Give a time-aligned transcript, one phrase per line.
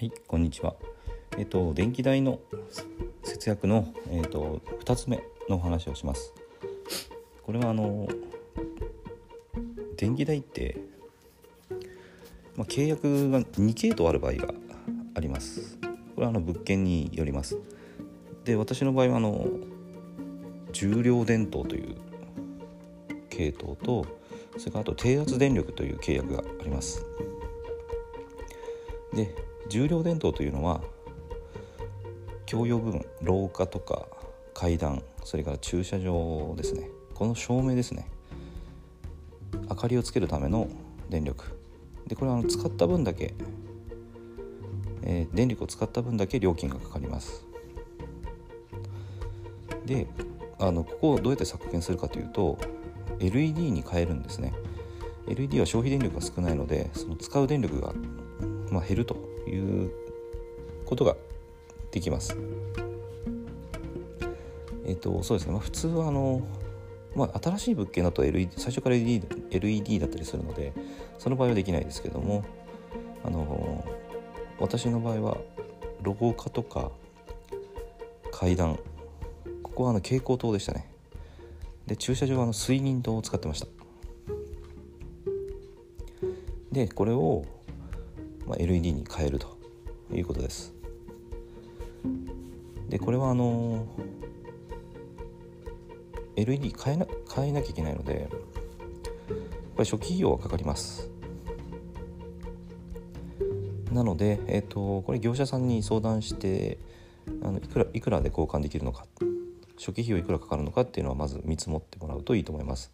[0.00, 0.76] はい、こんにちは。
[1.36, 2.38] えっ、と電気代の
[3.24, 6.32] 節約のえっ、と2つ目のお話をします。
[7.42, 8.06] これはあの
[9.96, 10.78] 電気代って
[12.54, 14.54] まあ、契約が2系統ある場合が
[15.16, 15.76] あります。
[16.14, 17.58] これはあの物件によります。
[18.44, 19.48] で、私の場合はあの
[20.70, 21.96] 重量電灯という
[23.30, 24.06] 系統と
[24.58, 27.04] それからあと低圧電力という契約があります。
[29.12, 29.34] で
[29.68, 30.80] 重量電灯というのは
[32.46, 34.06] 共用部分廊下とか
[34.54, 36.88] 階段それから駐車場ですね。
[37.14, 38.08] この照明ですね。
[39.68, 40.68] 明かりをつけるための
[41.10, 41.44] 電力。
[42.06, 43.34] でこれはあの使った分だけ、
[45.02, 47.44] えー、電力を使った分だけ料金がかかります。
[49.84, 50.06] で
[50.58, 52.58] あのここをどうやって削減するかというと
[53.20, 54.54] LED に変えるんですね。
[55.28, 57.92] LED は消費電力が少ないのでその使う電力が、
[58.70, 59.27] まあ、減ると。
[59.48, 59.90] いう
[60.84, 61.16] ことが
[61.90, 62.36] できます。
[64.86, 66.40] えっ、とそうですね、まあ、普通はあの、
[67.14, 70.72] まあ、新しい物件だと LED 最初から LED, LED だったりするので
[71.18, 72.42] その場合はできないですけども
[73.22, 73.84] あの
[74.58, 75.36] 私の場合は
[76.02, 76.90] ロゴ化とか
[78.32, 78.78] 階段
[79.62, 80.90] ここはあの蛍光灯でしたね。
[81.86, 83.66] で駐車場はあの水銀灯を使ってました。
[86.72, 87.44] でこれを
[88.48, 89.58] まあ、LED に変えると
[90.12, 90.74] いうことです。
[92.88, 93.86] でこれはあの
[96.36, 98.28] LED 変えな変えなきゃいけないのでやっ
[99.76, 101.10] ぱり初期費用はかかります。
[103.92, 106.78] なので、えーと、これ業者さんに相談して
[107.42, 109.06] あのいくらいくらで交換できるのか
[109.76, 112.92] 初期費用いくらかかるのかっていうのはまず見積もってもらうといいと思います。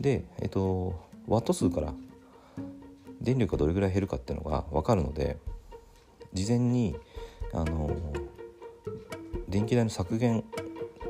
[0.00, 0.94] で、えっ、ー、と、
[1.26, 1.94] ワット数から
[3.22, 5.38] 電力がどれぐらい減るかっていうのが分かるので
[6.32, 6.96] 事前に
[7.52, 7.94] あの
[9.48, 10.44] 電気代の削減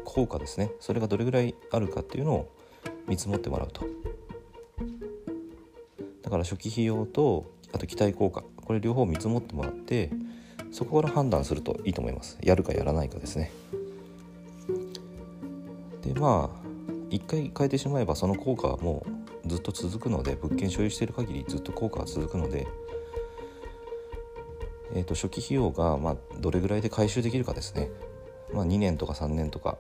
[0.05, 2.53] 効果ですねそれがどれぐらいあるかっていうのを
[3.09, 3.87] 見積もってもらうと。
[6.23, 10.11] だから初期費用とあと期待効果これ両方見積もってもらって
[10.71, 12.39] そこから判断するといいと思います。
[12.43, 13.53] やるかやらないかですね。
[16.03, 16.63] でまあ
[17.11, 22.67] 一回変えてしまえばその効果はもうずっと続くので物件所有している限りずっと効果は続くので、
[24.95, 27.91] えーと、初期費用がまあどれぐらいで回収できるかですね、
[28.53, 29.79] まあ、2年とか3年とか、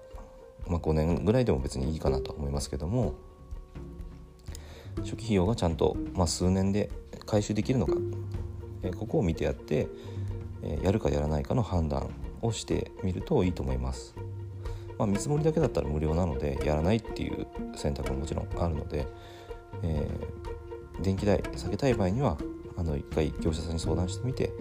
[0.66, 3.14] まあ、5年ぐらいでも別にいいかなと思いますけども
[4.98, 6.90] 初期費用がちゃんと、まあ、数年で
[7.26, 7.94] 回収できるのか、
[8.82, 9.88] えー、ここを見てやって、
[10.62, 12.10] えー、やるかやらないかの判断
[12.42, 14.14] をしてみるといいと思います。
[14.98, 19.06] まあ、見積もりだけだったら無料なのでやらないっていう選択ももちろんあるので、
[19.82, 22.38] えー、電気代下げたい場合には
[22.76, 24.52] あの一回業者さんに相談してみて、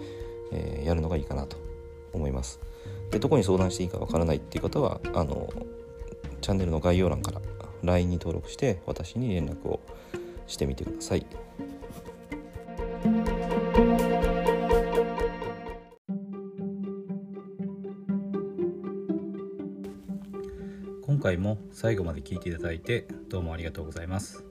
[0.51, 1.57] えー、やるのがいいかなと
[2.13, 2.59] 思います。
[3.11, 5.49] でどこに相談していいかわからないっていう方はあの
[6.41, 7.41] チャンネルの概要欄から
[7.83, 9.79] LINE に登録して私に連絡を
[10.47, 11.25] してみてください。
[21.01, 24.50] 今回も最後まで聞いていただいてどうもありがとうございます。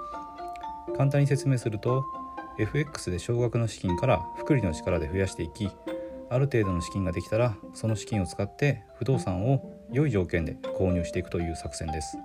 [0.97, 2.03] 簡単に説明すると
[2.59, 5.69] FX で少額の資金から複利の力で増やしていき
[6.29, 12.17] ある程度の資金ができたらその資金を使って不動産を良い条件で購入していくという作戦です。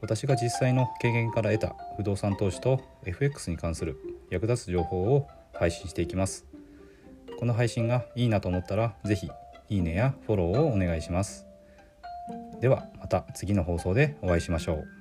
[0.00, 3.98] 私が実際の経験から得た不動産投資と FX に関する
[4.30, 6.46] 役立つ情報を配信していきます。
[7.38, 9.30] この配信がいいなと思ったら是非
[9.68, 11.46] いいねやフォローをお願いします。
[12.60, 14.95] ではまた次の放送でお会いしましょう。